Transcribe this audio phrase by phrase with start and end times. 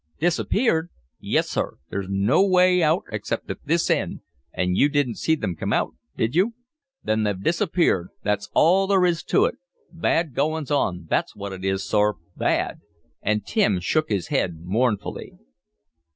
[0.19, 1.77] "Disappeared?" "Yis sir.
[1.91, 5.91] There's no way out except at this end an' you didn't see thim come out:
[6.17, 6.55] did you?"
[7.03, 8.07] "Then they've disappeared!
[8.23, 9.57] That's all there is to it!
[9.91, 12.15] Bad goin's on, thot's what it is, sor!
[12.35, 12.79] Bad!"
[13.21, 15.33] and Tim shook his head mournfully.